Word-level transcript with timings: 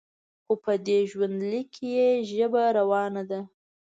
خو 0.43 0.53
په 0.63 0.73
دې 0.85 0.99
ژوندلیک 1.11 1.67
کې 1.75 1.85
یې 1.95 2.09
ژبه 2.29 2.63
روانه 2.77 3.23
ده. 3.29 3.41